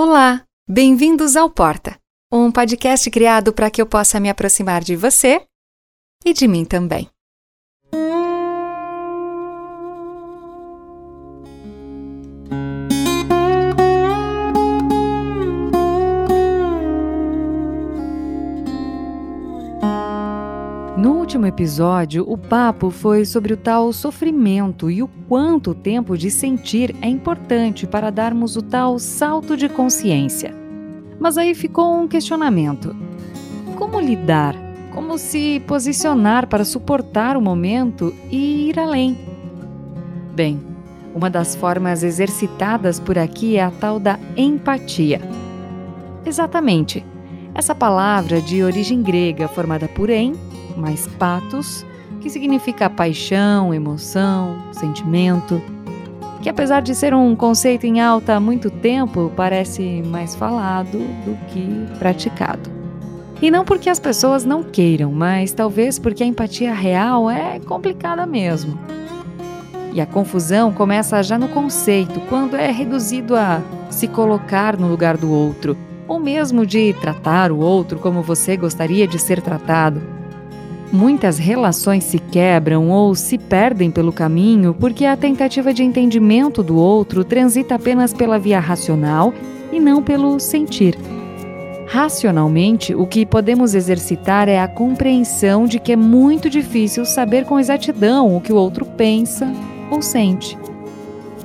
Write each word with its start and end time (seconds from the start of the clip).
Olá, 0.00 0.44
bem-vindos 0.68 1.34
ao 1.34 1.50
Porta, 1.50 1.98
um 2.32 2.52
podcast 2.52 3.10
criado 3.10 3.52
para 3.52 3.68
que 3.68 3.82
eu 3.82 3.86
possa 3.86 4.20
me 4.20 4.30
aproximar 4.30 4.80
de 4.80 4.94
você 4.94 5.44
e 6.24 6.32
de 6.32 6.46
mim 6.46 6.64
também. 6.64 7.10
Episódio, 21.58 22.24
o 22.28 22.38
papo 22.38 22.88
foi 22.88 23.24
sobre 23.24 23.52
o 23.52 23.56
tal 23.56 23.92
sofrimento 23.92 24.88
e 24.88 25.02
o 25.02 25.08
quanto 25.28 25.72
o 25.72 25.74
tempo 25.74 26.16
de 26.16 26.30
sentir 26.30 26.94
é 27.02 27.08
importante 27.08 27.84
para 27.84 28.10
darmos 28.10 28.54
o 28.54 28.62
tal 28.62 28.96
salto 29.00 29.56
de 29.56 29.68
consciência. 29.68 30.54
Mas 31.18 31.36
aí 31.36 31.56
ficou 31.56 32.00
um 32.00 32.06
questionamento: 32.06 32.94
como 33.74 33.98
lidar? 33.98 34.54
Como 34.94 35.18
se 35.18 35.60
posicionar 35.66 36.46
para 36.46 36.64
suportar 36.64 37.36
o 37.36 37.42
momento 37.42 38.14
e 38.30 38.68
ir 38.68 38.78
além? 38.78 39.18
Bem, 40.34 40.60
uma 41.12 41.28
das 41.28 41.56
formas 41.56 42.04
exercitadas 42.04 43.00
por 43.00 43.18
aqui 43.18 43.56
é 43.56 43.64
a 43.64 43.70
tal 43.72 43.98
da 43.98 44.16
empatia. 44.36 45.20
Exatamente. 46.24 47.04
Essa 47.52 47.74
palavra 47.74 48.40
de 48.40 48.62
origem 48.62 49.02
grega 49.02 49.48
formada 49.48 49.88
por 49.88 50.08
em 50.08 50.34
mais 50.78 51.06
patos, 51.06 51.84
que 52.20 52.30
significa 52.30 52.88
paixão, 52.88 53.74
emoção, 53.74 54.56
sentimento, 54.72 55.60
que 56.40 56.48
apesar 56.48 56.80
de 56.80 56.94
ser 56.94 57.12
um 57.12 57.34
conceito 57.34 57.84
em 57.84 58.00
alta 58.00 58.36
há 58.36 58.40
muito 58.40 58.70
tempo, 58.70 59.32
parece 59.36 60.02
mais 60.06 60.34
falado 60.34 60.98
do 61.24 61.36
que 61.48 61.98
praticado. 61.98 62.70
E 63.40 63.50
não 63.50 63.64
porque 63.64 63.88
as 63.88 64.00
pessoas 64.00 64.44
não 64.44 64.62
queiram, 64.62 65.12
mas 65.12 65.52
talvez 65.52 65.98
porque 65.98 66.22
a 66.22 66.26
empatia 66.26 66.72
real 66.72 67.30
é 67.30 67.60
complicada 67.60 68.26
mesmo. 68.26 68.78
E 69.92 70.00
a 70.00 70.06
confusão 70.06 70.72
começa 70.72 71.22
já 71.22 71.38
no 71.38 71.48
conceito, 71.48 72.20
quando 72.28 72.56
é 72.56 72.70
reduzido 72.70 73.36
a 73.36 73.62
se 73.90 74.06
colocar 74.06 74.76
no 74.76 74.88
lugar 74.88 75.16
do 75.16 75.30
outro, 75.30 75.76
ou 76.06 76.18
mesmo 76.18 76.64
de 76.66 76.92
tratar 76.94 77.52
o 77.52 77.58
outro 77.58 77.98
como 77.98 78.22
você 78.22 78.56
gostaria 78.56 79.06
de 79.06 79.18
ser 79.18 79.40
tratado. 79.40 80.17
Muitas 80.90 81.36
relações 81.36 82.04
se 82.04 82.18
quebram 82.18 82.90
ou 82.90 83.14
se 83.14 83.36
perdem 83.36 83.90
pelo 83.90 84.10
caminho 84.10 84.74
porque 84.74 85.04
a 85.04 85.16
tentativa 85.16 85.72
de 85.72 85.82
entendimento 85.82 86.62
do 86.62 86.76
outro 86.76 87.22
transita 87.24 87.74
apenas 87.74 88.14
pela 88.14 88.38
via 88.38 88.58
racional 88.58 89.34
e 89.70 89.78
não 89.78 90.02
pelo 90.02 90.40
sentir. 90.40 90.98
Racionalmente, 91.86 92.94
o 92.94 93.06
que 93.06 93.26
podemos 93.26 93.74
exercitar 93.74 94.48
é 94.48 94.60
a 94.60 94.68
compreensão 94.68 95.66
de 95.66 95.78
que 95.78 95.92
é 95.92 95.96
muito 95.96 96.48
difícil 96.48 97.04
saber 97.04 97.44
com 97.44 97.58
exatidão 97.58 98.34
o 98.34 98.40
que 98.40 98.52
o 98.52 98.56
outro 98.56 98.84
pensa 98.84 99.50
ou 99.90 100.00
sente. 100.00 100.56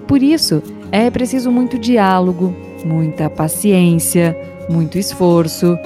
Por 0.07 0.21
isso, 0.21 0.61
é 0.91 1.09
preciso 1.09 1.51
muito 1.51 1.77
diálogo, 1.77 2.53
muita 2.85 3.29
paciência, 3.29 4.37
muito 4.69 4.97
esforço, 4.97 5.77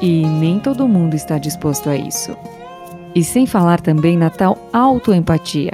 e 0.00 0.26
nem 0.26 0.58
todo 0.58 0.88
mundo 0.88 1.14
está 1.14 1.38
disposto 1.38 1.88
a 1.88 1.96
isso. 1.96 2.36
E 3.14 3.22
sem 3.22 3.46
falar 3.46 3.80
também 3.80 4.16
na 4.16 4.30
tal 4.30 4.56
autoempatia, 4.72 5.72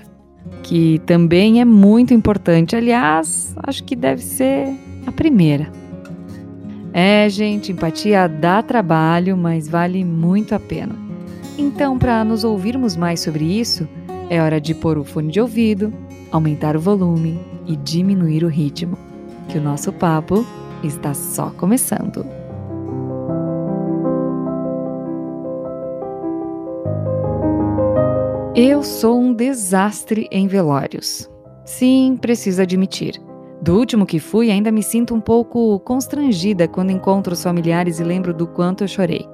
que 0.62 1.00
também 1.06 1.60
é 1.60 1.64
muito 1.64 2.12
importante. 2.12 2.74
Aliás, 2.74 3.54
acho 3.62 3.84
que 3.84 3.94
deve 3.94 4.22
ser 4.22 4.74
a 5.06 5.12
primeira. 5.12 5.70
É, 6.92 7.28
gente, 7.28 7.70
empatia 7.70 8.26
dá 8.28 8.62
trabalho, 8.62 9.36
mas 9.36 9.68
vale 9.68 10.04
muito 10.04 10.54
a 10.54 10.58
pena. 10.58 10.94
Então, 11.56 11.98
para 11.98 12.24
nos 12.24 12.44
ouvirmos 12.44 12.96
mais 12.96 13.20
sobre 13.20 13.44
isso, 13.44 13.88
é 14.30 14.42
hora 14.42 14.60
de 14.60 14.74
pôr 14.74 14.98
o 14.98 15.04
fone 15.04 15.30
de 15.30 15.40
ouvido, 15.40 15.92
aumentar 16.30 16.76
o 16.76 16.80
volume 16.80 17.38
e 17.66 17.76
diminuir 17.76 18.44
o 18.44 18.48
ritmo, 18.48 18.96
que 19.48 19.58
o 19.58 19.62
nosso 19.62 19.92
papo 19.92 20.46
está 20.82 21.14
só 21.14 21.50
começando. 21.50 22.24
Eu 28.60 28.82
sou 28.82 29.20
um 29.20 29.32
desastre 29.32 30.26
em 30.32 30.48
velórios. 30.48 31.30
Sim, 31.64 32.18
preciso 32.20 32.60
admitir. 32.60 33.14
Do 33.62 33.78
último 33.78 34.04
que 34.04 34.18
fui, 34.18 34.50
ainda 34.50 34.72
me 34.72 34.82
sinto 34.82 35.14
um 35.14 35.20
pouco 35.20 35.78
constrangida 35.78 36.66
quando 36.66 36.90
encontro 36.90 37.34
os 37.34 37.42
familiares 37.44 38.00
e 38.00 38.02
lembro 38.02 38.34
do 38.34 38.48
quanto 38.48 38.82
eu 38.82 38.88
chorei. 38.88 39.24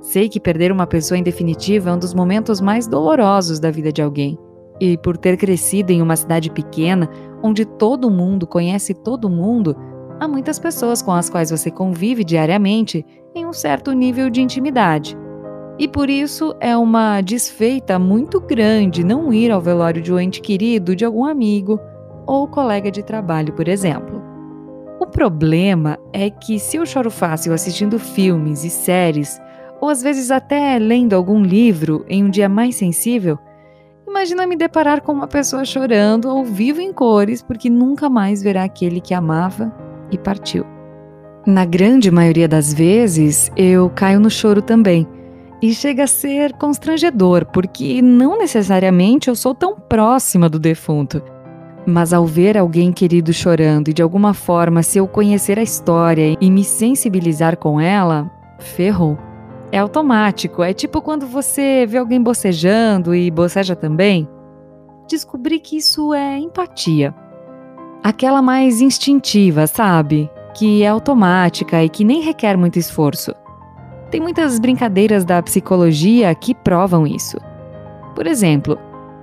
Sei 0.00 0.28
que 0.28 0.38
perder 0.38 0.70
uma 0.70 0.86
pessoa 0.86 1.18
em 1.18 1.24
definitiva 1.24 1.90
é 1.90 1.92
um 1.92 1.98
dos 1.98 2.14
momentos 2.14 2.60
mais 2.60 2.86
dolorosos 2.86 3.58
da 3.58 3.68
vida 3.68 3.90
de 3.90 4.00
alguém. 4.00 4.38
E 4.80 4.96
por 4.96 5.16
ter 5.16 5.36
crescido 5.36 5.90
em 5.90 6.00
uma 6.00 6.14
cidade 6.14 6.48
pequena, 6.48 7.10
onde 7.42 7.64
todo 7.64 8.08
mundo 8.08 8.46
conhece 8.46 8.94
todo 8.94 9.28
mundo, 9.28 9.74
há 10.20 10.28
muitas 10.28 10.60
pessoas 10.60 11.02
com 11.02 11.10
as 11.10 11.28
quais 11.28 11.50
você 11.50 11.68
convive 11.68 12.22
diariamente 12.22 13.04
em 13.34 13.44
um 13.44 13.52
certo 13.52 13.90
nível 13.90 14.30
de 14.30 14.40
intimidade. 14.40 15.18
E 15.78 15.86
por 15.86 16.10
isso 16.10 16.56
é 16.58 16.76
uma 16.76 17.20
desfeita 17.20 18.00
muito 18.00 18.40
grande 18.40 19.04
não 19.04 19.32
ir 19.32 19.52
ao 19.52 19.60
velório 19.60 20.02
de 20.02 20.12
um 20.12 20.18
ente 20.18 20.40
querido 20.40 20.96
de 20.96 21.04
algum 21.04 21.24
amigo 21.24 21.78
ou 22.26 22.48
colega 22.48 22.90
de 22.90 23.00
trabalho, 23.02 23.52
por 23.52 23.68
exemplo. 23.68 24.20
O 25.00 25.06
problema 25.06 25.96
é 26.12 26.28
que 26.30 26.58
se 26.58 26.76
eu 26.76 26.84
choro 26.84 27.12
fácil 27.12 27.52
assistindo 27.52 27.96
filmes 27.96 28.64
e 28.64 28.70
séries, 28.70 29.40
ou 29.80 29.88
às 29.88 30.02
vezes 30.02 30.32
até 30.32 30.76
lendo 30.78 31.14
algum 31.14 31.40
livro 31.40 32.04
em 32.08 32.24
um 32.24 32.28
dia 32.28 32.48
mais 32.48 32.74
sensível, 32.74 33.38
imagina 34.06 34.48
me 34.48 34.56
deparar 34.56 35.00
com 35.00 35.12
uma 35.12 35.28
pessoa 35.28 35.64
chorando 35.64 36.28
ao 36.28 36.44
vivo 36.44 36.80
em 36.80 36.92
cores 36.92 37.40
porque 37.40 37.70
nunca 37.70 38.10
mais 38.10 38.42
verá 38.42 38.64
aquele 38.64 39.00
que 39.00 39.14
amava 39.14 39.72
e 40.10 40.18
partiu. 40.18 40.66
Na 41.46 41.64
grande 41.64 42.10
maioria 42.10 42.48
das 42.48 42.74
vezes, 42.74 43.50
eu 43.56 43.88
caio 43.90 44.18
no 44.18 44.28
choro 44.28 44.60
também 44.60 45.06
e 45.60 45.74
chega 45.74 46.04
a 46.04 46.06
ser 46.06 46.52
constrangedor, 46.54 47.46
porque 47.46 48.00
não 48.00 48.38
necessariamente 48.38 49.28
eu 49.28 49.34
sou 49.34 49.54
tão 49.54 49.74
próxima 49.74 50.48
do 50.48 50.58
defunto. 50.58 51.22
Mas 51.86 52.12
ao 52.12 52.26
ver 52.26 52.56
alguém 52.56 52.92
querido 52.92 53.32
chorando 53.32 53.88
e 53.88 53.92
de 53.92 54.02
alguma 54.02 54.34
forma, 54.34 54.82
se 54.82 54.98
eu 54.98 55.08
conhecer 55.08 55.58
a 55.58 55.62
história 55.62 56.36
e 56.40 56.50
me 56.50 56.62
sensibilizar 56.62 57.56
com 57.56 57.80
ela, 57.80 58.30
ferrou. 58.58 59.18
É 59.72 59.78
automático, 59.78 60.62
é 60.62 60.72
tipo 60.72 61.02
quando 61.02 61.26
você 61.26 61.86
vê 61.86 61.98
alguém 61.98 62.22
bocejando 62.22 63.14
e 63.14 63.30
boceja 63.30 63.74
também. 63.74 64.28
Descobri 65.08 65.58
que 65.58 65.76
isso 65.76 66.14
é 66.14 66.38
empatia. 66.38 67.14
Aquela 68.02 68.40
mais 68.40 68.80
instintiva, 68.80 69.66
sabe? 69.66 70.30
Que 70.54 70.82
é 70.82 70.88
automática 70.88 71.82
e 71.82 71.88
que 71.88 72.04
nem 72.04 72.20
requer 72.22 72.56
muito 72.56 72.78
esforço. 72.78 73.34
Tem 74.10 74.20
muitas 74.20 74.58
brincadeiras 74.58 75.22
da 75.24 75.42
psicologia 75.42 76.34
que 76.34 76.54
provam 76.54 77.06
isso. 77.06 77.36
Por 78.14 78.26
exemplo, 78.26 78.78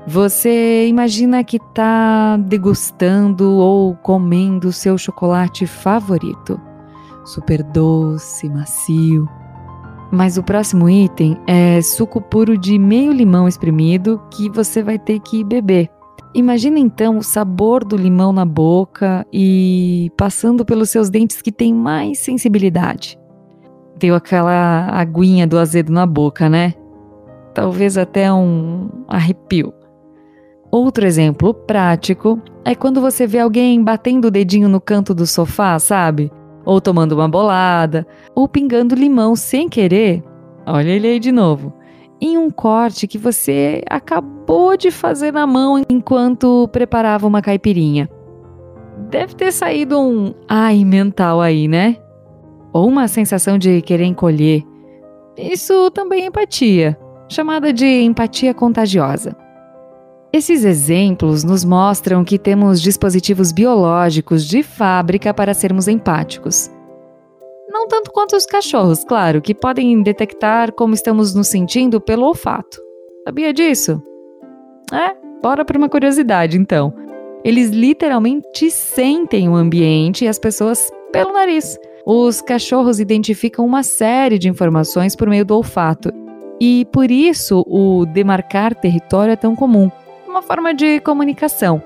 você 0.05 0.87
imagina 0.87 1.43
que 1.43 1.57
está 1.57 2.37
degustando 2.37 3.57
ou 3.57 3.95
comendo 3.95 4.71
seu 4.71 4.95
chocolate 4.95 5.65
favorito, 5.65 6.61
super 7.25 7.63
doce, 7.63 8.47
macio. 8.47 9.27
Mas 10.11 10.37
o 10.37 10.43
próximo 10.43 10.87
item 10.87 11.35
é 11.47 11.81
suco 11.81 12.21
puro 12.21 12.55
de 12.55 12.77
meio 12.77 13.11
limão 13.11 13.47
espremido 13.47 14.21
que 14.31 14.49
você 14.51 14.83
vai 14.83 14.99
ter 14.99 15.19
que 15.19 15.43
beber. 15.43 15.89
Imagina 16.35 16.77
então 16.77 17.17
o 17.17 17.23
sabor 17.23 17.83
do 17.83 17.97
limão 17.97 18.31
na 18.31 18.45
boca 18.45 19.25
e 19.33 20.11
passando 20.15 20.63
pelos 20.63 20.91
seus 20.91 21.09
dentes 21.09 21.41
que 21.41 21.51
têm 21.51 21.73
mais 21.73 22.19
sensibilidade 22.19 23.17
deu 23.97 24.15
aquela 24.15 24.87
aguinha 24.91 25.47
do 25.47 25.57
azedo 25.57 25.91
na 25.91 26.05
boca, 26.05 26.49
né? 26.49 26.73
Talvez 27.53 27.97
até 27.97 28.31
um 28.31 28.89
arrepio. 29.07 29.73
Outro 30.71 31.05
exemplo 31.05 31.53
prático 31.53 32.41
é 32.65 32.75
quando 32.75 32.99
você 32.99 33.25
vê 33.25 33.39
alguém 33.39 33.81
batendo 33.81 34.25
o 34.25 34.31
dedinho 34.31 34.67
no 34.67 34.81
canto 34.81 35.13
do 35.13 35.25
sofá, 35.25 35.79
sabe? 35.79 36.31
Ou 36.65 36.81
tomando 36.81 37.13
uma 37.13 37.29
bolada, 37.29 38.05
ou 38.33 38.47
pingando 38.47 38.95
limão 38.95 39.35
sem 39.35 39.69
querer. 39.69 40.23
Olha 40.65 40.89
ele 40.89 41.07
aí 41.07 41.19
de 41.19 41.31
novo. 41.31 41.71
Em 42.19 42.37
um 42.37 42.49
corte 42.49 43.07
que 43.07 43.17
você 43.17 43.83
acabou 43.89 44.75
de 44.75 44.89
fazer 44.89 45.31
na 45.31 45.45
mão 45.45 45.81
enquanto 45.89 46.67
preparava 46.71 47.27
uma 47.27 47.41
caipirinha. 47.41 48.09
Deve 49.09 49.35
ter 49.35 49.51
saído 49.51 49.99
um 49.99 50.33
ai 50.47 50.83
mental 50.83 51.39
aí, 51.39 51.67
né? 51.67 51.97
Ou 52.75 52.89
uma 52.89 53.07
sensação 53.07 53.57
de 53.57 53.81
querer 53.81 54.03
encolher. 54.03 54.61
Isso 55.37 55.89
também 55.91 56.23
é 56.23 56.25
empatia, 56.25 56.99
chamada 57.29 57.71
de 57.71 57.85
empatia 57.85 58.53
contagiosa. 58.53 59.33
Esses 60.33 60.65
exemplos 60.65 61.45
nos 61.45 61.63
mostram 61.63 62.25
que 62.25 62.37
temos 62.37 62.81
dispositivos 62.81 63.53
biológicos 63.53 64.45
de 64.45 64.61
fábrica 64.61 65.33
para 65.33 65.53
sermos 65.53 65.87
empáticos. 65.87 66.69
Não 67.69 67.87
tanto 67.87 68.11
quanto 68.11 68.35
os 68.35 68.45
cachorros, 68.45 69.05
claro, 69.05 69.41
que 69.41 69.55
podem 69.55 70.03
detectar 70.03 70.73
como 70.73 70.93
estamos 70.93 71.33
nos 71.33 71.47
sentindo 71.47 72.01
pelo 72.01 72.25
olfato. 72.25 72.77
Sabia 73.25 73.53
disso? 73.53 74.03
É, 74.91 75.15
bora 75.41 75.63
para 75.63 75.77
uma 75.77 75.87
curiosidade 75.87 76.57
então. 76.57 76.93
Eles 77.41 77.69
literalmente 77.69 78.69
sentem 78.69 79.47
o 79.47 79.55
ambiente 79.55 80.25
e 80.25 80.27
as 80.27 80.37
pessoas 80.37 80.91
pelo 81.13 81.31
nariz. 81.31 81.79
Os 82.05 82.39
cachorros 82.39 82.99
identificam 82.99 83.65
uma 83.65 83.81
série 83.81 84.37
de 84.37 84.47
informações 84.47 85.15
por 85.15 85.27
meio 85.27 85.43
do 85.43 85.55
olfato. 85.55 86.11
E 86.61 86.85
por 86.91 87.09
isso 87.09 87.65
o 87.67 88.05
demarcar 88.05 88.75
território 88.75 89.31
é 89.31 89.35
tão 89.35 89.55
comum 89.55 89.89
uma 90.27 90.41
forma 90.41 90.73
de 90.73 90.99
comunicação. 90.99 91.81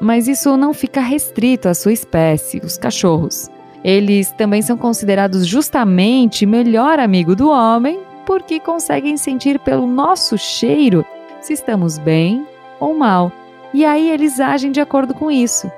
Mas 0.00 0.28
isso 0.28 0.56
não 0.56 0.72
fica 0.72 1.00
restrito 1.00 1.68
à 1.68 1.74
sua 1.74 1.92
espécie, 1.92 2.60
os 2.62 2.76
cachorros. 2.76 3.48
Eles 3.82 4.30
também 4.32 4.62
são 4.62 4.76
considerados 4.76 5.46
justamente 5.46 6.46
melhor 6.46 6.98
amigo 6.98 7.34
do 7.34 7.48
homem 7.48 7.98
porque 8.24 8.60
conseguem 8.60 9.16
sentir 9.16 9.58
pelo 9.58 9.86
nosso 9.86 10.38
cheiro 10.38 11.04
se 11.40 11.52
estamos 11.52 11.98
bem 11.98 12.46
ou 12.78 12.94
mal. 12.94 13.32
E 13.72 13.84
aí 13.84 14.10
eles 14.10 14.38
agem 14.38 14.70
de 14.70 14.80
acordo 14.80 15.14
com 15.14 15.30
isso. 15.30 15.70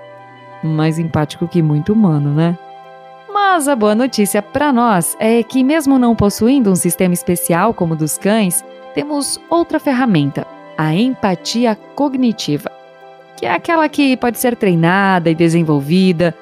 Mais 0.62 0.98
empático 0.98 1.48
que 1.48 1.62
muito 1.62 1.92
humano, 1.92 2.34
né? 2.34 2.58
Mas 3.38 3.68
a 3.68 3.76
boa 3.76 3.94
notícia 3.94 4.40
para 4.40 4.72
nós 4.72 5.14
é 5.20 5.42
que, 5.42 5.62
mesmo 5.62 5.98
não 5.98 6.16
possuindo 6.16 6.70
um 6.70 6.74
sistema 6.74 7.12
especial 7.12 7.74
como 7.74 7.92
o 7.92 7.96
dos 7.96 8.16
cães, 8.16 8.64
temos 8.94 9.38
outra 9.50 9.78
ferramenta, 9.78 10.46
a 10.74 10.94
empatia 10.94 11.76
cognitiva, 11.94 12.72
que 13.36 13.44
é 13.44 13.52
aquela 13.52 13.90
que 13.90 14.16
pode 14.16 14.38
ser 14.38 14.56
treinada 14.56 15.28
e 15.28 15.34
desenvolvida 15.34 16.34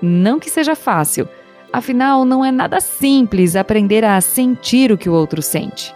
não 0.00 0.38
que 0.38 0.48
seja 0.48 0.76
fácil, 0.76 1.28
afinal, 1.72 2.24
não 2.24 2.44
é 2.44 2.52
nada 2.52 2.80
simples 2.80 3.56
aprender 3.56 4.04
a 4.04 4.20
sentir 4.20 4.92
o 4.92 4.98
que 4.98 5.08
o 5.08 5.14
outro 5.14 5.42
sente. 5.42 5.92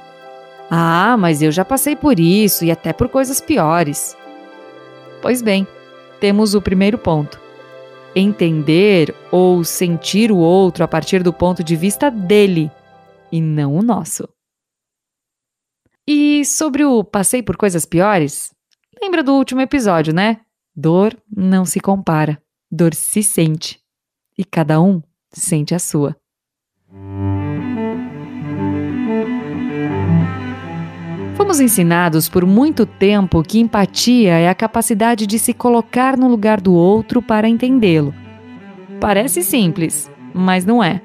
Ah, 0.68 1.14
mas 1.16 1.40
eu 1.40 1.52
já 1.52 1.64
passei 1.64 1.94
por 1.94 2.18
isso 2.18 2.64
e 2.64 2.72
até 2.72 2.92
por 2.92 3.08
coisas 3.08 3.40
piores. 3.40 4.16
Pois 5.22 5.40
bem, 5.40 5.64
temos 6.18 6.52
o 6.52 6.60
primeiro 6.60 6.98
ponto. 6.98 7.45
Entender 8.18 9.14
ou 9.30 9.62
sentir 9.62 10.32
o 10.32 10.38
outro 10.38 10.82
a 10.82 10.88
partir 10.88 11.22
do 11.22 11.34
ponto 11.34 11.62
de 11.62 11.76
vista 11.76 12.10
dele 12.10 12.70
e 13.30 13.42
não 13.42 13.74
o 13.74 13.82
nosso. 13.82 14.26
E 16.08 16.42
sobre 16.46 16.82
o 16.82 17.04
passei 17.04 17.42
por 17.42 17.58
coisas 17.58 17.84
piores? 17.84 18.54
Lembra 19.02 19.22
do 19.22 19.34
último 19.34 19.60
episódio, 19.60 20.14
né? 20.14 20.40
Dor 20.74 21.14
não 21.30 21.66
se 21.66 21.78
compara, 21.78 22.42
dor 22.70 22.94
se 22.94 23.22
sente 23.22 23.78
e 24.38 24.44
cada 24.44 24.80
um 24.80 25.02
sente 25.30 25.74
a 25.74 25.78
sua. 25.78 26.16
Fomos 31.46 31.60
ensinados 31.60 32.28
por 32.28 32.44
muito 32.44 32.84
tempo 32.84 33.40
que 33.40 33.60
empatia 33.60 34.32
é 34.32 34.48
a 34.48 34.54
capacidade 34.54 35.28
de 35.28 35.38
se 35.38 35.54
colocar 35.54 36.16
no 36.16 36.26
lugar 36.26 36.60
do 36.60 36.74
outro 36.74 37.22
para 37.22 37.48
entendê-lo. 37.48 38.12
Parece 39.00 39.44
simples, 39.44 40.10
mas 40.34 40.64
não 40.64 40.82
é. 40.82 41.00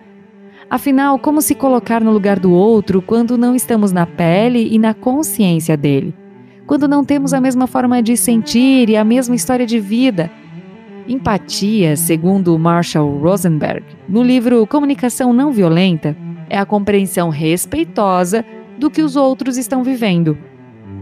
Afinal, 0.67 1.19
como 1.19 1.43
se 1.43 1.53
colocar 1.53 2.01
no 2.01 2.11
lugar 2.11 2.39
do 2.39 2.51
outro 2.51 3.03
quando 3.03 3.38
não 3.38 3.55
estamos 3.55 3.91
na 3.91 4.07
pele 4.07 4.67
e 4.71 4.79
na 4.79 4.95
consciência 4.95 5.77
dele? 5.77 6.11
Quando 6.65 6.88
não 6.88 7.05
temos 7.05 7.35
a 7.35 7.39
mesma 7.39 7.67
forma 7.67 8.01
de 8.01 8.17
sentir 8.17 8.89
e 8.89 8.97
a 8.97 9.03
mesma 9.03 9.35
história 9.35 9.67
de 9.67 9.79
vida? 9.79 10.31
Empatia, 11.07 11.95
segundo 11.95 12.57
Marshall 12.57 13.19
Rosenberg, 13.19 13.85
no 14.09 14.23
livro 14.23 14.65
Comunicação 14.65 15.33
Não 15.33 15.51
Violenta, 15.51 16.17
é 16.49 16.57
a 16.57 16.65
compreensão 16.65 17.29
respeitosa 17.29 18.43
do 18.81 18.89
que 18.89 19.03
os 19.03 19.15
outros 19.15 19.57
estão 19.57 19.83
vivendo. 19.83 20.35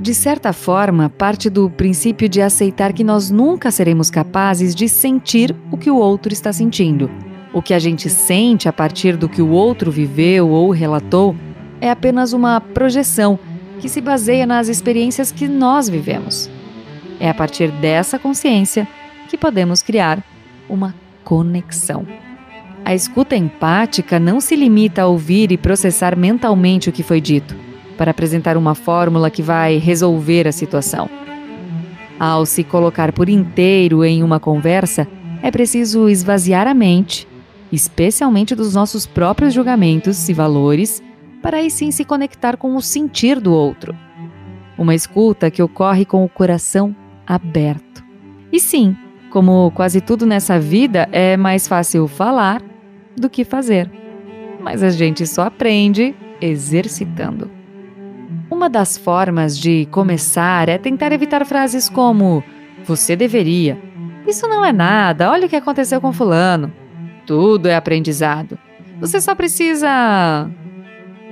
De 0.02 0.14
certa 0.14 0.52
forma, 0.52 1.10
parte 1.10 1.50
do 1.50 1.70
princípio 1.70 2.28
de 2.28 2.42
aceitar 2.42 2.92
que 2.92 3.06
nós 3.06 3.32
nunca 3.32 3.72
seremos 3.72 4.12
capazes 4.12 4.76
de 4.76 4.90
sentir 4.90 5.56
o 5.72 5.78
que 5.78 5.90
o 5.90 5.96
outro 5.96 6.34
está 6.34 6.52
sentindo. 6.52 7.10
O 7.54 7.62
que 7.62 7.74
a 7.74 7.80
gente 7.80 8.10
sente 8.10 8.68
a 8.68 8.74
partir 8.74 9.16
do 9.16 9.30
que 9.30 9.42
o 9.42 9.52
outro 9.52 9.90
viveu 9.90 10.50
ou 10.50 10.72
relatou 10.72 11.34
é 11.80 11.90
apenas 11.90 12.34
uma 12.34 12.60
projeção 12.60 13.40
que 13.80 13.88
se 13.88 14.02
baseia 14.02 14.46
nas 14.46 14.68
experiências 14.68 15.32
que 15.32 15.48
nós 15.48 15.88
vivemos. 15.88 16.50
É 17.18 17.30
a 17.30 17.34
partir 17.34 17.72
dessa 17.72 18.20
consciência 18.20 18.86
que 19.30 19.38
podemos 19.38 19.82
criar 19.82 20.22
uma 20.68 20.94
conexão. 21.24 22.06
A 22.84 22.94
escuta 22.94 23.38
empática 23.38 24.20
não 24.20 24.42
se 24.42 24.54
limita 24.54 25.04
a 25.04 25.08
ouvir 25.08 25.50
e 25.50 25.58
processar 25.58 26.18
mentalmente 26.18 26.90
o 26.90 26.92
que 26.92 27.04
foi 27.04 27.22
dito, 27.22 27.69
para 28.00 28.12
apresentar 28.12 28.56
uma 28.56 28.74
fórmula 28.74 29.30
que 29.30 29.42
vai 29.42 29.78
resolver 29.78 30.48
a 30.48 30.54
situação. 30.54 31.10
Ao 32.18 32.46
se 32.46 32.64
colocar 32.64 33.12
por 33.12 33.28
inteiro 33.28 34.06
em 34.06 34.24
uma 34.24 34.40
conversa, 34.40 35.06
é 35.44 35.52
preciso 35.52 36.08
esvaziar 36.08 36.66
a 36.66 36.74
mente, 36.74 37.28
especialmente 37.70 38.56
dos 38.56 38.74
nossos 38.74 39.06
próprios 39.06 39.54
julgamentos 39.54 40.30
e 40.30 40.34
valores, 40.34 41.04
para 41.42 41.58
aí 41.58 41.70
sim 41.70 41.92
se 41.92 42.06
conectar 42.06 42.56
com 42.56 42.74
o 42.78 42.82
sentir 42.82 43.38
do 43.38 43.52
outro. 43.52 43.94
Uma 44.78 44.96
escuta 44.96 45.52
que 45.52 45.62
ocorre 45.62 46.06
com 46.06 46.24
o 46.24 46.30
coração 46.30 46.96
aberto. 47.28 48.02
E 48.50 48.62
sim, 48.62 48.96
como 49.30 49.72
quase 49.72 50.00
tudo 50.00 50.26
nessa 50.26 50.58
vida, 50.58 51.10
é 51.12 51.36
mais 51.36 51.68
fácil 51.68 52.08
falar 52.08 52.62
do 53.18 53.30
que 53.30 53.44
fazer. 53.44 53.92
Mas 54.62 54.84
a 54.84 54.90
gente 54.90 55.28
só 55.28 55.42
aprende 55.42 56.16
exercitando. 56.40 57.59
Uma 58.60 58.70
das 58.70 58.98
formas 58.98 59.58
de 59.58 59.86
começar 59.86 60.68
é 60.68 60.78
tentar 60.78 61.14
evitar 61.14 61.46
frases 61.46 61.88
como: 61.88 62.44
Você 62.84 63.16
deveria. 63.16 63.82
Isso 64.28 64.50
não 64.50 64.66
é 64.66 64.74
nada, 64.74 65.32
olha 65.32 65.46
o 65.46 65.50
que 65.50 65.56
aconteceu 65.56 66.02
com 66.02 66.12
Fulano. 66.12 66.70
Tudo 67.26 67.70
é 67.70 67.76
aprendizado. 67.78 68.60
Você 69.00 69.22
só 69.22 69.34
precisa. 69.34 70.52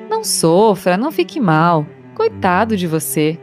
Não 0.10 0.24
sofra, 0.24 0.96
não 0.96 1.12
fique 1.12 1.38
mal. 1.38 1.86
Coitado 2.16 2.78
de 2.78 2.88
você. 2.88 3.38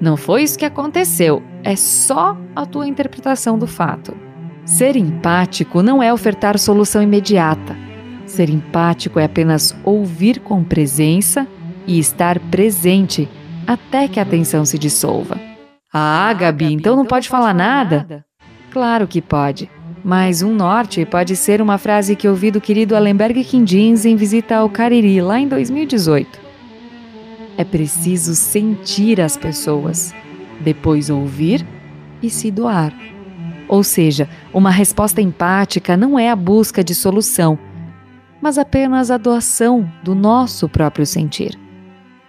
Não 0.00 0.16
foi 0.16 0.44
isso 0.44 0.56
que 0.56 0.64
aconteceu, 0.64 1.42
é 1.64 1.74
só 1.74 2.38
a 2.54 2.64
tua 2.64 2.86
interpretação 2.86 3.58
do 3.58 3.66
fato. 3.66 4.16
Ser 4.64 4.94
empático 4.94 5.82
não 5.82 6.00
é 6.00 6.12
ofertar 6.14 6.56
solução 6.60 7.02
imediata. 7.02 7.76
Ser 8.24 8.48
empático 8.48 9.18
é 9.18 9.24
apenas 9.24 9.76
ouvir 9.82 10.38
com 10.38 10.62
presença 10.62 11.44
e 11.86 11.98
estar 11.98 12.38
presente 12.38 13.28
até 13.66 14.08
que 14.08 14.20
a 14.20 14.24
tensão 14.24 14.64
se 14.64 14.78
dissolva. 14.78 15.38
Ah, 15.92 16.32
Gabi, 16.32 16.72
então 16.72 16.96
não 16.96 17.06
pode 17.06 17.28
falar 17.28 17.54
nada? 17.54 18.24
Claro 18.70 19.06
que 19.06 19.22
pode. 19.22 19.70
Mas 20.04 20.42
um 20.42 20.52
norte 20.52 21.06
pode 21.06 21.34
ser 21.36 21.62
uma 21.62 21.78
frase 21.78 22.14
que 22.16 22.28
ouvi 22.28 22.50
do 22.50 22.60
querido 22.60 22.94
Allenberg 22.94 23.42
Quindins 23.44 24.04
em 24.04 24.16
visita 24.16 24.56
ao 24.56 24.68
Cariri 24.68 25.20
lá 25.22 25.38
em 25.38 25.48
2018. 25.48 26.40
É 27.56 27.64
preciso 27.64 28.34
sentir 28.34 29.20
as 29.20 29.36
pessoas, 29.36 30.12
depois 30.60 31.08
ouvir 31.08 31.64
e 32.20 32.28
se 32.28 32.50
doar. 32.50 32.92
Ou 33.68 33.82
seja, 33.82 34.28
uma 34.52 34.70
resposta 34.70 35.22
empática 35.22 35.96
não 35.96 36.18
é 36.18 36.28
a 36.28 36.36
busca 36.36 36.84
de 36.84 36.94
solução, 36.94 37.58
mas 38.42 38.58
apenas 38.58 39.10
a 39.10 39.16
doação 39.16 39.90
do 40.02 40.14
nosso 40.14 40.68
próprio 40.68 41.06
sentir. 41.06 41.63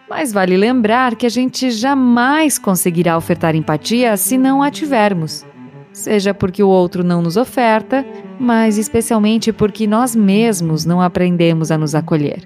Mas 0.09 0.31
vale 0.31 0.55
lembrar 0.55 1.15
que 1.15 1.25
a 1.25 1.29
gente 1.29 1.71
jamais 1.71 2.59
conseguirá 2.59 3.17
ofertar 3.17 3.55
empatia 3.55 4.15
se 4.17 4.37
não 4.37 4.61
a 4.61 4.69
tivermos. 4.69 5.45
Seja 5.91 6.33
porque 6.33 6.61
o 6.61 6.67
outro 6.67 7.03
não 7.03 7.21
nos 7.21 7.37
oferta, 7.37 8.05
mas 8.39 8.77
especialmente 8.77 9.51
porque 9.51 9.87
nós 9.87 10.15
mesmos 10.15 10.85
não 10.85 11.01
aprendemos 11.01 11.71
a 11.71 11.77
nos 11.77 11.95
acolher. 11.95 12.43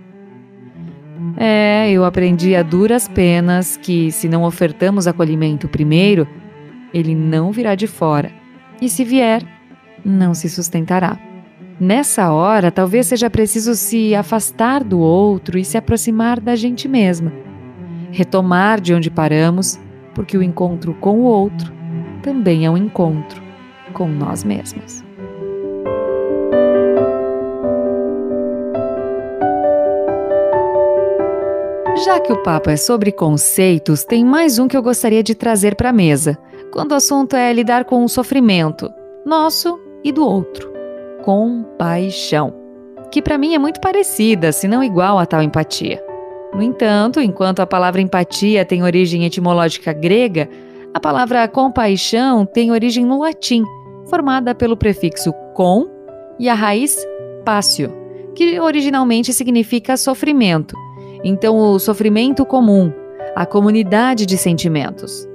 É, 1.36 1.90
eu 1.92 2.06
aprendi 2.06 2.56
a 2.56 2.64
duras 2.64 3.08
penas 3.08 3.76
que, 3.76 4.12
se 4.12 4.30
não 4.30 4.44
ofertamos 4.44 5.08
acolhimento 5.08 5.68
primeiro, 5.68 6.28
ele 6.94 7.16
não 7.16 7.52
virá 7.52 7.76
de 7.76 7.88
fora. 7.88 8.32
E 8.82 8.88
se 8.88 9.04
vier, 9.04 9.44
não 10.06 10.34
se 10.34 10.50
sustentará. 10.50 11.20
Nessa 11.80 12.32
hora, 12.32 12.72
talvez 12.72 13.08
seja 13.08 13.30
preciso 13.30 13.74
se 13.74 14.14
afastar 14.14 14.84
do 14.84 15.00
outro 15.00 15.58
e 15.58 15.66
se 15.66 15.78
aproximar 15.78 16.40
da 16.40 16.56
gente 16.56 16.88
mesma. 16.88 17.49
Retomar 18.12 18.82
de 18.82 18.94
onde 18.94 19.10
paramos, 19.10 19.80
porque 20.16 20.38
o 20.38 20.44
encontro 20.44 20.94
com 20.96 21.20
o 21.20 21.24
outro 21.24 21.72
também 22.22 22.66
é 22.66 22.70
um 22.70 22.78
encontro 22.78 23.42
com 23.94 24.08
nós 24.08 24.44
mesmos. 24.44 25.04
Já 32.06 32.20
que 32.20 32.32
o 32.32 32.42
papo 32.44 32.70
é 32.70 32.78
sobre 32.78 33.12
conceitos, 33.12 34.06
tem 34.06 34.24
mais 34.24 34.58
um 34.58 34.68
que 34.68 34.78
eu 34.78 34.82
gostaria 34.82 35.22
de 35.22 35.36
trazer 35.36 35.76
para 35.76 35.90
a 35.90 35.94
mesa, 35.94 36.38
quando 36.72 36.94
o 36.94 36.96
assunto 36.96 37.36
é 37.36 37.52
lidar 37.52 37.84
com 37.84 38.04
o 38.04 38.10
sofrimento, 38.10 38.90
nosso 39.26 39.80
e 40.04 40.12
do 40.12 40.26
outro. 40.26 40.72
Compaixão. 41.24 42.54
que 43.12 43.22
para 43.22 43.38
mim 43.38 43.56
é 43.56 43.60
muito 43.60 43.82
parecida, 43.82 44.52
se 44.52 44.68
não 44.68 44.84
igual 44.84 45.18
a 45.18 45.26
tal 45.26 45.42
empatia. 45.42 46.09
No 46.54 46.62
entanto, 46.62 47.22
enquanto 47.22 47.60
a 47.60 47.68
palavra 47.68 48.02
empatia 48.02 48.66
tem 48.66 48.84
origem 48.84 49.26
etimológica 49.26 49.94
grega, 49.94 50.50
a 50.94 51.00
palavra 51.00 51.48
compaixão 51.48 52.46
tem 52.46 52.72
origem 52.72 53.06
no 53.06 53.20
latim, 53.20 53.64
formada 54.10 54.56
pelo 54.56 54.76
prefixo 54.76 55.32
com 55.54 55.88
e 56.40 56.50
a 56.50 56.54
raiz 56.54 56.98
pácio, 57.46 57.94
que 58.34 58.60
originalmente 58.60 59.32
significa 59.34 59.96
sofrimento. 59.96 60.76
Então, 61.24 61.58
o 61.58 61.78
sofrimento 61.78 62.46
comum, 62.46 62.92
a 63.36 63.46
comunidade 63.46 64.26
de 64.26 64.38
sentimentos. 64.38 65.28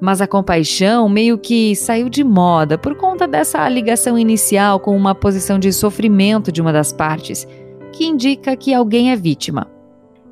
Mas 0.00 0.20
a 0.20 0.26
compaixão 0.26 1.08
meio 1.08 1.38
que 1.38 1.74
saiu 1.74 2.10
de 2.10 2.22
moda 2.22 2.76
por 2.76 2.94
conta 2.94 3.26
dessa 3.26 3.66
ligação 3.68 4.18
inicial 4.18 4.78
com 4.78 4.94
uma 4.94 5.14
posição 5.14 5.58
de 5.58 5.72
sofrimento 5.72 6.52
de 6.52 6.60
uma 6.60 6.72
das 6.72 6.92
partes, 6.92 7.46
que 7.92 8.04
indica 8.04 8.56
que 8.56 8.74
alguém 8.74 9.12
é 9.12 9.16
vítima. 9.16 9.73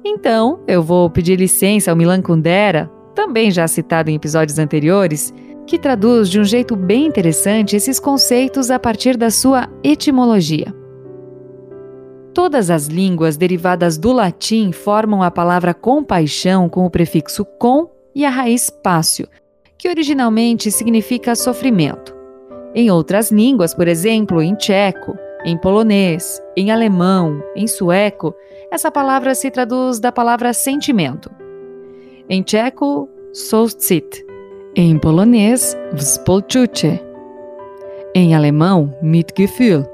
Então, 0.04 0.60
eu 0.66 0.82
vou 0.82 1.08
pedir 1.08 1.38
licença 1.38 1.90
ao 1.90 1.96
Milan 1.96 2.20
Kundera, 2.20 2.90
também 3.14 3.50
já 3.50 3.68
citado 3.68 4.10
em 4.10 4.14
episódios 4.14 4.58
anteriores, 4.58 5.32
que 5.66 5.78
traduz 5.78 6.28
de 6.28 6.40
um 6.40 6.44
jeito 6.44 6.74
bem 6.74 7.06
interessante 7.06 7.76
esses 7.76 8.00
conceitos 8.00 8.70
a 8.70 8.78
partir 8.78 9.16
da 9.16 9.30
sua 9.30 9.68
etimologia. 9.84 10.74
Todas 12.34 12.70
as 12.70 12.86
línguas 12.86 13.36
derivadas 13.36 13.98
do 13.98 14.10
latim 14.10 14.72
formam 14.72 15.22
a 15.22 15.30
palavra 15.30 15.74
compaixão 15.74 16.68
com 16.68 16.86
o 16.86 16.90
prefixo 16.90 17.44
com 17.44 17.90
e 18.14 18.24
a 18.24 18.30
raiz 18.30 18.70
pácio, 18.70 19.28
que 19.78 19.88
originalmente 19.88 20.70
significa 20.70 21.34
sofrimento. 21.34 22.14
Em 22.74 22.90
outras 22.90 23.30
línguas, 23.30 23.74
por 23.74 23.86
exemplo, 23.86 24.40
em 24.40 24.54
tcheco, 24.54 25.14
em 25.44 25.56
polonês, 25.56 26.40
em 26.56 26.70
alemão, 26.70 27.42
em 27.56 27.66
sueco, 27.66 28.34
essa 28.70 28.90
palavra 28.90 29.34
se 29.34 29.50
traduz 29.50 29.98
da 29.98 30.12
palavra 30.12 30.52
sentimento. 30.52 31.30
Em 32.28 32.42
tcheco, 32.42 33.08
soucit. 33.32 34.24
Em 34.76 34.98
polonês, 34.98 35.76
współczucie. 35.96 37.00
Em 38.14 38.34
alemão, 38.34 38.94
Mitgefühl. 39.02 39.84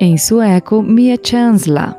Em 0.00 0.16
sueco, 0.16 0.82
miechanzla. 0.82 1.96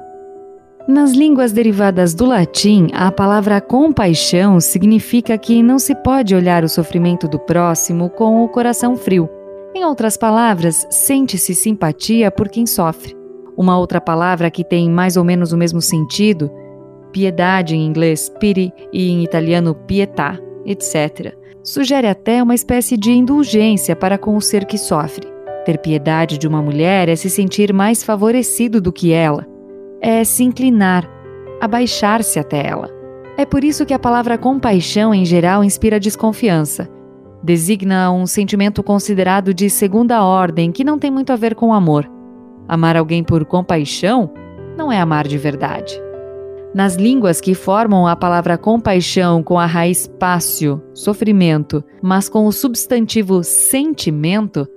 Nas 0.88 1.12
línguas 1.12 1.52
derivadas 1.52 2.14
do 2.16 2.26
latim, 2.26 2.88
a 2.92 3.12
palavra 3.12 3.62
compaixão 3.62 4.60
significa 4.60 5.38
que 5.38 5.62
não 5.62 5.78
se 5.78 5.94
pode 5.94 6.34
olhar 6.34 6.64
o 6.64 6.70
sofrimento 6.70 7.28
do 7.28 7.38
próximo 7.38 8.10
com 8.10 8.44
o 8.44 8.50
coração 8.50 8.98
frio. 8.98 9.30
Em 9.74 9.86
outras 9.86 10.18
palavras, 10.18 10.86
sente-se 10.90 11.56
simpatia 11.56 12.30
por 12.30 12.50
quem 12.50 12.66
sofre. 12.66 13.16
Uma 13.56 13.78
outra 13.78 14.02
palavra 14.02 14.52
que 14.52 14.66
tem 14.66 14.90
mais 14.90 15.16
ou 15.16 15.24
menos 15.24 15.54
o 15.54 15.58
mesmo 15.58 15.82
sentido, 15.82 16.52
piedade 17.12 17.76
em 17.76 17.86
inglês, 17.86 18.30
pity, 18.40 18.74
e 18.92 19.10
em 19.10 19.24
italiano 19.24 19.74
pietà, 19.74 20.38
etc., 20.66 21.36
sugere 21.64 22.08
até 22.08 22.42
uma 22.42 22.56
espécie 22.56 22.98
de 22.98 23.12
indulgência 23.12 23.96
para 23.96 24.18
com 24.18 24.36
o 24.36 24.42
ser 24.42 24.66
que 24.66 24.78
sofre. 24.78 25.28
Ter 25.64 25.78
piedade 25.78 26.38
de 26.38 26.48
uma 26.48 26.62
mulher 26.62 27.08
é 27.08 27.16
se 27.16 27.30
sentir 27.30 27.72
mais 27.72 28.04
favorecido 28.04 28.82
do 28.82 28.92
que 28.92 29.14
ela, 29.14 29.46
é 30.02 30.24
se 30.24 30.44
inclinar, 30.44 31.08
abaixar-se 31.62 32.40
até 32.40 32.66
ela. 32.68 32.90
É 33.38 33.46
por 33.46 33.64
isso 33.64 33.86
que 33.86 33.94
a 33.94 34.00
palavra 34.00 34.38
compaixão 34.38 35.14
em 35.14 35.24
geral 35.24 35.64
inspira 35.64 36.00
desconfiança. 36.00 36.90
Designa 37.44 38.12
um 38.12 38.28
sentimento 38.28 38.84
considerado 38.84 39.54
de 39.54 39.70
segunda 39.70 40.24
ordem 40.24 40.72
que 40.72 40.84
não 40.84 41.00
tem 41.00 41.10
muito 41.10 41.34
a 41.34 41.36
ver 41.36 41.56
com 41.56 41.74
amor. 41.74 42.10
Amar 42.68 42.96
alguém 42.96 43.24
por 43.24 43.44
compaixão 43.46 44.32
não 44.78 44.92
é 44.92 45.00
amar 45.00 45.28
de 45.28 45.38
verdade. 45.38 46.00
Nas 46.74 46.96
línguas 46.96 47.42
que 47.42 47.54
formam 47.54 48.08
a 48.08 48.16
palavra 48.16 48.58
compaixão 48.58 49.44
com 49.44 49.60
a 49.60 49.66
raiz 49.66 50.08
pácio, 50.20 50.82
sofrimento, 50.94 51.84
mas 52.02 52.30
com 52.30 52.46
o 52.46 52.52
substantivo 52.52 53.44
sentimento, 53.44 54.68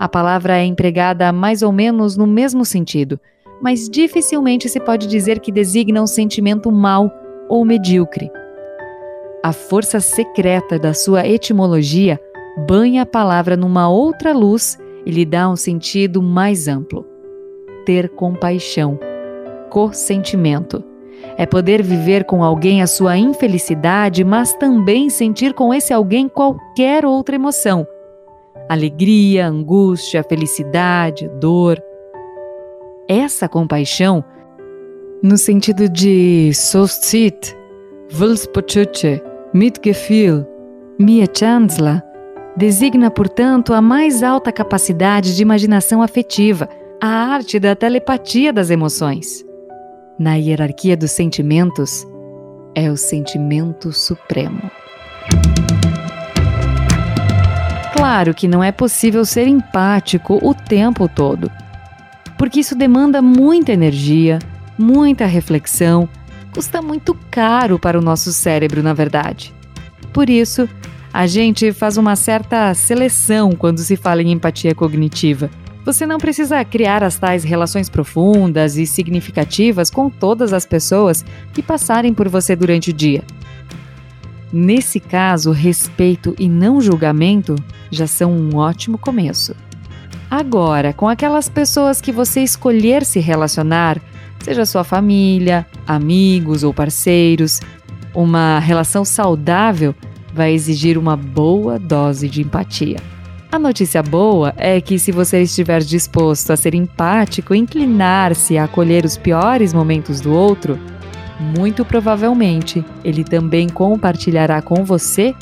a 0.00 0.08
palavra 0.08 0.58
é 0.58 0.64
empregada 0.64 1.30
mais 1.32 1.62
ou 1.62 1.70
menos 1.70 2.16
no 2.16 2.26
mesmo 2.26 2.64
sentido, 2.64 3.20
mas 3.62 3.88
dificilmente 3.88 4.68
se 4.68 4.80
pode 4.80 5.06
dizer 5.06 5.38
que 5.38 5.52
designa 5.52 6.02
um 6.02 6.06
sentimento 6.06 6.72
mau 6.72 7.10
ou 7.48 7.64
medíocre. 7.64 8.30
A 9.42 9.52
força 9.52 10.00
secreta 10.00 10.78
da 10.78 10.92
sua 10.92 11.26
etimologia 11.26 12.20
banha 12.66 13.02
a 13.02 13.06
palavra 13.06 13.56
numa 13.56 13.88
outra 13.88 14.32
luz 14.32 14.78
e 15.04 15.10
lhe 15.10 15.24
dá 15.24 15.48
um 15.48 15.56
sentido 15.56 16.22
mais 16.22 16.66
amplo. 16.66 17.06
Ter 17.84 18.08
compaixão, 18.08 18.98
co-sentimento. 19.70 20.82
É 21.36 21.46
poder 21.46 21.82
viver 21.82 22.24
com 22.24 22.42
alguém 22.42 22.82
a 22.82 22.86
sua 22.86 23.16
infelicidade, 23.16 24.24
mas 24.24 24.54
também 24.54 25.08
sentir 25.08 25.54
com 25.54 25.72
esse 25.72 25.92
alguém 25.92 26.28
qualquer 26.28 27.04
outra 27.04 27.36
emoção, 27.36 27.86
alegria, 28.68 29.46
angústia, 29.46 30.22
felicidade, 30.22 31.28
dor. 31.40 31.80
Essa 33.08 33.48
compaixão, 33.48 34.24
no 35.22 35.36
sentido 35.36 35.88
de 35.88 36.52
Sostit, 36.52 37.56
Wulspochuche, 38.12 39.20
Mitgefühl, 39.52 40.46
Miechanzla, 40.98 42.02
designa, 42.56 43.10
portanto, 43.10 43.74
a 43.74 43.82
mais 43.82 44.22
alta 44.22 44.52
capacidade 44.52 45.34
de 45.34 45.42
imaginação 45.42 46.00
afetiva, 46.00 46.68
a 47.02 47.08
arte 47.08 47.58
da 47.58 47.74
telepatia 47.74 48.52
das 48.52 48.70
emoções. 48.70 49.44
Na 50.18 50.34
hierarquia 50.36 50.96
dos 50.96 51.10
sentimentos, 51.10 52.06
é 52.76 52.90
o 52.90 52.96
sentimento 52.96 53.92
supremo. 53.92 54.70
Claro 57.96 58.34
que 58.34 58.46
não 58.46 58.62
é 58.62 58.70
possível 58.70 59.24
ser 59.24 59.48
empático 59.48 60.38
o 60.42 60.54
tempo 60.54 61.08
todo, 61.08 61.50
porque 62.38 62.60
isso 62.60 62.76
demanda 62.76 63.20
muita 63.20 63.72
energia, 63.72 64.38
muita 64.78 65.26
reflexão, 65.26 66.08
custa 66.56 66.80
muito 66.80 67.14
caro 67.30 67.78
para 67.78 67.98
o 67.98 68.02
nosso 68.02 68.32
cérebro, 68.32 68.82
na 68.82 68.94
verdade. 68.94 69.52
Por 70.10 70.30
isso, 70.30 70.66
a 71.12 71.26
gente 71.26 71.70
faz 71.70 71.98
uma 71.98 72.16
certa 72.16 72.72
seleção 72.72 73.52
quando 73.52 73.80
se 73.80 73.94
fala 73.94 74.22
em 74.22 74.32
empatia 74.32 74.74
cognitiva. 74.74 75.50
Você 75.84 76.06
não 76.06 76.16
precisa 76.16 76.64
criar 76.64 77.04
as 77.04 77.18
tais 77.18 77.44
relações 77.44 77.90
profundas 77.90 78.78
e 78.78 78.86
significativas 78.86 79.90
com 79.90 80.08
todas 80.08 80.54
as 80.54 80.64
pessoas 80.64 81.22
que 81.52 81.62
passarem 81.62 82.14
por 82.14 82.26
você 82.26 82.56
durante 82.56 82.88
o 82.88 82.94
dia. 82.94 83.22
Nesse 84.50 84.98
caso, 84.98 85.50
respeito 85.50 86.34
e 86.38 86.48
não 86.48 86.80
julgamento 86.80 87.54
já 87.90 88.06
são 88.06 88.32
um 88.32 88.56
ótimo 88.56 88.96
começo. 88.96 89.54
Agora, 90.30 90.94
com 90.94 91.06
aquelas 91.06 91.50
pessoas 91.50 92.00
que 92.00 92.10
você 92.10 92.40
escolher 92.40 93.04
se 93.04 93.20
relacionar, 93.20 94.00
seja 94.40 94.64
sua 94.66 94.84
família, 94.84 95.66
amigos 95.86 96.62
ou 96.62 96.72
parceiros, 96.72 97.60
uma 98.14 98.58
relação 98.58 99.04
saudável 99.04 99.94
vai 100.32 100.52
exigir 100.52 100.98
uma 100.98 101.16
boa 101.16 101.78
dose 101.78 102.28
de 102.28 102.42
empatia. 102.42 102.98
A 103.50 103.58
notícia 103.58 104.02
boa 104.02 104.52
é 104.56 104.80
que, 104.80 104.98
se 104.98 105.10
você 105.12 105.42
estiver 105.42 105.80
disposto 105.82 106.50
a 106.50 106.56
ser 106.56 106.74
empático 106.74 107.54
e 107.54 107.58
inclinar-se 107.58 108.58
a 108.58 108.64
acolher 108.64 109.04
os 109.04 109.16
piores 109.16 109.72
momentos 109.72 110.20
do 110.20 110.32
outro, 110.32 110.78
muito 111.40 111.84
provavelmente 111.84 112.84
ele 113.04 113.24
também 113.24 113.68
compartilhará 113.68 114.60
com 114.60 114.84
você 114.84 115.34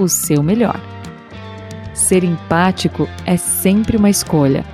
o 0.00 0.08
seu 0.08 0.42
melhor. 0.42 0.80
Ser 1.94 2.24
empático 2.24 3.08
é 3.26 3.36
sempre 3.36 3.96
uma 3.96 4.10
escolha. 4.10 4.64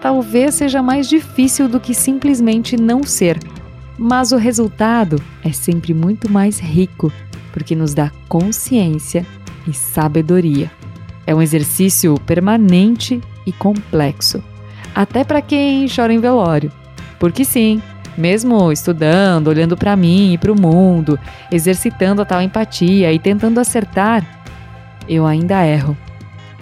Talvez 0.00 0.54
seja 0.54 0.82
mais 0.82 1.08
difícil 1.08 1.68
do 1.68 1.78
que 1.78 1.94
simplesmente 1.94 2.76
não 2.76 3.02
ser, 3.02 3.38
mas 3.98 4.32
o 4.32 4.36
resultado 4.36 5.22
é 5.44 5.52
sempre 5.52 5.92
muito 5.92 6.30
mais 6.30 6.58
rico 6.58 7.12
porque 7.52 7.74
nos 7.74 7.92
dá 7.92 8.10
consciência 8.28 9.26
e 9.66 9.74
sabedoria. 9.74 10.70
É 11.26 11.34
um 11.34 11.42
exercício 11.42 12.14
permanente 12.26 13.20
e 13.46 13.52
complexo, 13.52 14.42
até 14.94 15.22
para 15.22 15.42
quem 15.42 15.86
chora 15.88 16.12
em 16.12 16.18
velório. 16.18 16.72
Porque 17.18 17.44
sim, 17.44 17.82
mesmo 18.16 18.72
estudando, 18.72 19.48
olhando 19.48 19.76
para 19.76 19.96
mim 19.96 20.32
e 20.32 20.38
para 20.38 20.52
o 20.52 20.60
mundo, 20.60 21.18
exercitando 21.52 22.22
a 22.22 22.24
tal 22.24 22.40
empatia 22.40 23.12
e 23.12 23.18
tentando 23.18 23.60
acertar, 23.60 24.24
eu 25.08 25.26
ainda 25.26 25.66
erro. 25.66 25.96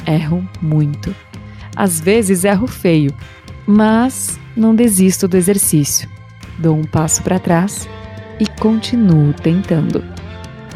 Erro 0.07 0.47
muito. 0.61 1.15
Às 1.79 2.01
vezes 2.01 2.43
erro 2.43 2.67
feio, 2.67 3.15
mas 3.65 4.37
não 4.57 4.75
desisto 4.75 5.29
do 5.29 5.37
exercício. 5.37 6.09
Dou 6.59 6.77
um 6.77 6.83
passo 6.83 7.23
para 7.23 7.39
trás 7.39 7.89
e 8.41 8.47
continuo 8.61 9.33
tentando. 9.33 10.03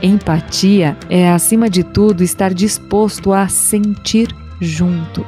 Empatia 0.01 0.97
é, 1.11 1.29
acima 1.29 1.69
de 1.69 1.83
tudo, 1.83 2.23
estar 2.23 2.55
disposto 2.55 3.33
a 3.33 3.49
sentir 3.49 4.33
junto, 4.61 5.27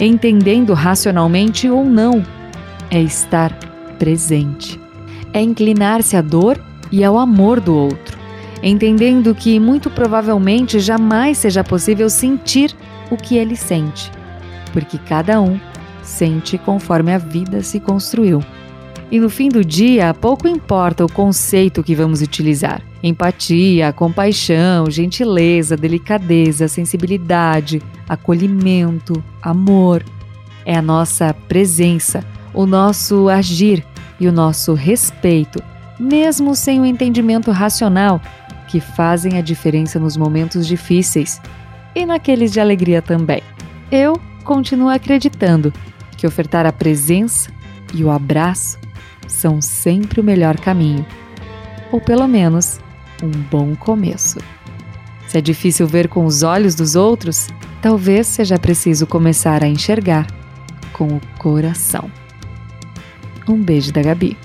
entendendo 0.00 0.72
racionalmente 0.72 1.68
ou 1.68 1.84
não 1.84 2.24
é 2.90 3.02
estar 3.02 3.52
presente. 3.98 4.80
É 5.34 5.40
inclinar-se 5.42 6.16
à 6.16 6.22
dor 6.22 6.58
e 6.90 7.04
ao 7.04 7.18
amor 7.18 7.60
do 7.60 7.76
outro, 7.76 8.16
entendendo 8.62 9.34
que 9.34 9.60
muito 9.60 9.90
provavelmente 9.90 10.80
jamais 10.80 11.36
seja 11.36 11.62
possível 11.62 12.08
sentir 12.08 12.74
o 13.10 13.18
que 13.18 13.36
ele 13.36 13.54
sente, 13.54 14.10
porque 14.74 14.98
cada 14.98 15.40
um 15.40 15.58
sente 16.02 16.58
conforme 16.58 17.14
a 17.14 17.18
vida 17.18 17.62
se 17.62 17.78
construiu. 17.78 18.42
E 19.10 19.20
no 19.20 19.30
fim 19.30 19.48
do 19.48 19.64
dia, 19.64 20.12
pouco 20.12 20.48
importa 20.48 21.04
o 21.04 21.12
conceito 21.12 21.84
que 21.84 21.94
vamos 21.94 22.20
utilizar. 22.20 22.82
Empatia, 23.00 23.92
compaixão, 23.92 24.90
gentileza, 24.90 25.76
delicadeza, 25.76 26.66
sensibilidade, 26.66 27.80
acolhimento, 28.08 29.22
amor. 29.40 30.04
É 30.66 30.76
a 30.76 30.82
nossa 30.82 31.32
presença, 31.46 32.24
o 32.52 32.66
nosso 32.66 33.28
agir 33.28 33.84
e 34.18 34.26
o 34.26 34.32
nosso 34.32 34.74
respeito, 34.74 35.62
mesmo 36.00 36.56
sem 36.56 36.80
o 36.80 36.86
entendimento 36.86 37.52
racional, 37.52 38.20
que 38.66 38.80
fazem 38.80 39.38
a 39.38 39.40
diferença 39.40 40.00
nos 40.00 40.16
momentos 40.16 40.66
difíceis 40.66 41.40
e 41.94 42.04
naqueles 42.04 42.52
de 42.52 42.58
alegria 42.58 43.00
também. 43.00 43.42
Eu 43.92 44.20
continuo 44.44 44.88
acreditando 44.88 45.72
que 46.16 46.26
ofertar 46.26 46.66
a 46.66 46.72
presença 46.72 47.50
e 47.92 48.04
o 48.04 48.10
abraço 48.10 48.78
são 49.26 49.60
sempre 49.60 50.20
o 50.20 50.24
melhor 50.24 50.58
caminho, 50.60 51.04
ou 51.90 52.00
pelo 52.00 52.28
menos 52.28 52.78
um 53.22 53.30
bom 53.30 53.74
começo. 53.74 54.38
Se 55.26 55.38
é 55.38 55.40
difícil 55.40 55.86
ver 55.86 56.08
com 56.08 56.24
os 56.26 56.42
olhos 56.42 56.74
dos 56.74 56.94
outros, 56.94 57.48
talvez 57.80 58.26
seja 58.26 58.58
preciso 58.58 59.06
começar 59.06 59.64
a 59.64 59.66
enxergar 59.66 60.26
com 60.92 61.08
o 61.08 61.20
coração. 61.38 62.10
Um 63.48 63.60
beijo 63.60 63.92
da 63.92 64.02
Gabi. 64.02 64.36